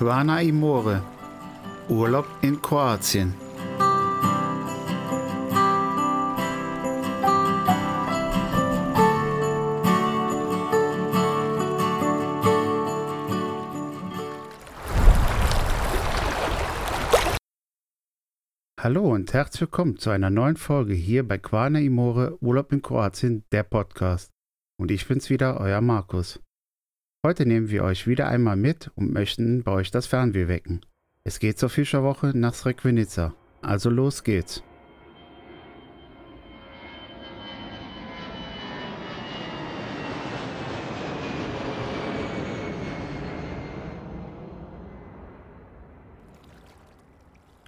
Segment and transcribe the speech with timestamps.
[0.00, 1.02] Quana Imore.
[1.90, 3.34] Urlaub in Kroatien.
[18.80, 23.44] Hallo und herzlich willkommen zu einer neuen Folge hier bei Quana Imore Urlaub in Kroatien,
[23.52, 24.30] der Podcast.
[24.78, 26.40] Und ich bin's wieder, euer Markus.
[27.22, 30.80] Heute nehmen wir euch wieder einmal mit und möchten bei euch das Fernweh wecken.
[31.22, 33.34] Es geht zur Fischerwoche nach Srekvenica.
[33.60, 34.62] Also los geht's.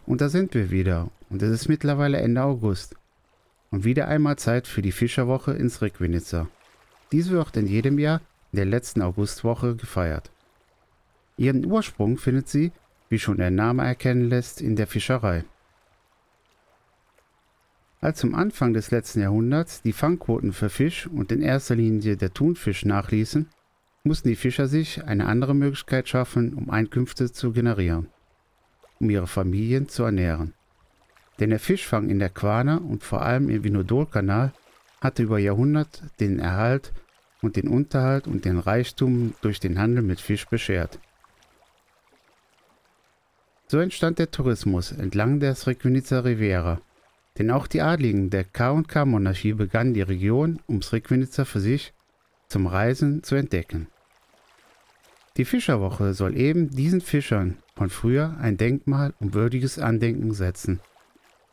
[0.07, 1.11] Und da sind wir wieder.
[1.29, 2.97] Und es ist mittlerweile Ende August.
[3.71, 6.49] Und wieder einmal Zeit für die Fischerwoche in Srekvenica.
[7.13, 10.31] Diese wird in jedem Jahr der letzten Augustwoche gefeiert.
[11.37, 12.73] Ihren Ursprung findet sie,
[13.09, 15.45] wie schon der Name erkennen lässt, in der Fischerei.
[18.01, 22.35] Als zum Anfang des letzten Jahrhunderts die Fangquoten für Fisch und in erster Linie der
[22.35, 23.49] Thunfisch nachließen,
[24.05, 28.09] mussten die Fischer sich eine andere Möglichkeit schaffen, um Einkünfte zu generieren,
[28.99, 30.55] um ihre Familien zu ernähren.
[31.39, 34.53] Denn der Fischfang in der Quana und vor allem im Vinodol-Kanal
[35.01, 36.93] hatte über Jahrhunderte den Erhalt
[37.43, 40.99] und den Unterhalt und den Reichtum durch den Handel mit Fisch beschert.
[43.69, 46.81] So entstand der Tourismus entlang der Srekvenica Riviera,
[47.39, 51.93] denn auch die Adligen der K&K-Monarchie begannen die Region um Srekvenica für sich
[52.49, 53.89] zum Reisen zu entdecken.
[55.39, 60.81] Die Fischerwoche soll eben diesen Fischern von früher ein Denkmal und würdiges Andenken setzen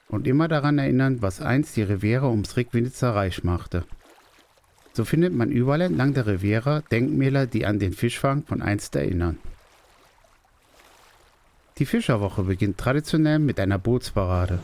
[0.09, 3.85] und immer daran erinnern, was einst die Riviera um Srekvenica reich machte.
[4.99, 9.37] So findet man überall entlang der Riviera Denkmäler, die an den Fischfang von einst erinnern.
[11.77, 14.59] Die Fischerwoche beginnt traditionell mit einer Bootsparade,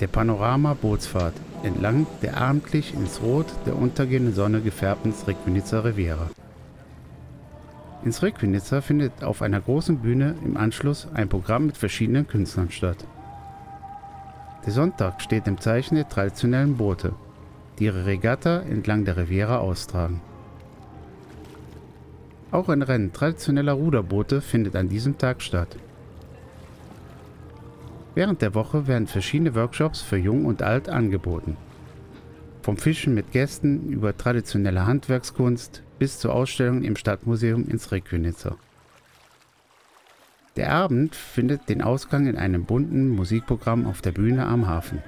[0.00, 6.30] der Panorama-Bootsfahrt entlang der abendlich ins Rot der untergehenden Sonne gefärbten Srekvenica Riviera.
[8.02, 13.04] In Srekvenica findet auf einer großen Bühne im Anschluss ein Programm mit verschiedenen Künstlern statt.
[14.64, 17.12] Der Sonntag steht im Zeichen der traditionellen Boote
[17.78, 20.20] die ihre Regatta entlang der Riviera austragen.
[22.50, 25.76] Auch ein Rennen traditioneller Ruderboote findet an diesem Tag statt.
[28.14, 31.56] Während der Woche werden verschiedene Workshops für Jung und Alt angeboten.
[32.62, 38.56] Vom Fischen mit Gästen über traditionelle Handwerkskunst bis zur Ausstellung im Stadtmuseum in Srekvenica.
[40.56, 45.02] Der Abend findet den Ausgang in einem bunten Musikprogramm auf der Bühne am Hafen.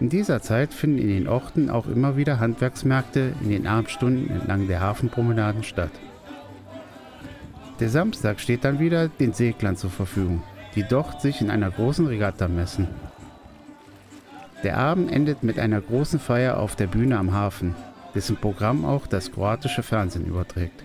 [0.00, 4.66] In dieser Zeit finden in den Orten auch immer wieder Handwerksmärkte in den Abendstunden entlang
[4.66, 5.90] der Hafenpromenaden statt.
[7.80, 10.42] Der Samstag steht dann wieder den Seglern zur Verfügung,
[10.74, 12.88] die dort sich in einer großen Regatta messen.
[14.64, 17.74] Der Abend endet mit einer großen Feier auf der Bühne am Hafen,
[18.14, 20.82] dessen Programm auch das kroatische Fernsehen überträgt.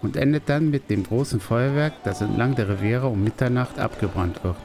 [0.00, 4.56] Und endet dann mit dem großen Feuerwerk, das entlang der Riviera um Mitternacht abgebrannt wird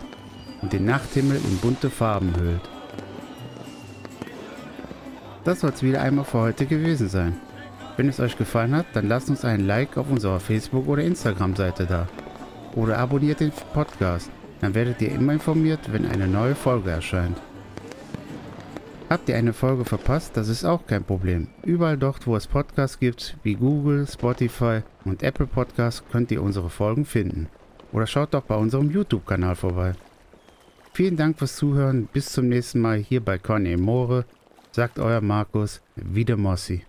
[0.61, 2.61] und den Nachthimmel in bunte Farben hüllt.
[5.43, 7.37] Das soll es wieder einmal für heute gewesen sein.
[7.97, 11.85] Wenn es euch gefallen hat, dann lasst uns einen Like auf unserer Facebook- oder Instagram-Seite
[11.85, 12.07] da.
[12.75, 14.29] Oder abonniert den Podcast,
[14.61, 17.37] dann werdet ihr immer informiert, wenn eine neue Folge erscheint.
[19.09, 21.47] Habt ihr eine Folge verpasst, das ist auch kein Problem.
[21.63, 26.69] Überall dort, wo es Podcasts gibt, wie Google, Spotify und Apple Podcasts, könnt ihr unsere
[26.69, 27.47] Folgen finden.
[27.91, 29.93] Oder schaut doch bei unserem YouTube-Kanal vorbei.
[30.93, 32.07] Vielen Dank fürs Zuhören.
[32.11, 34.25] Bis zum nächsten Mal hier bei Conny More.
[34.71, 36.83] Sagt euer Markus, wieder Mossi.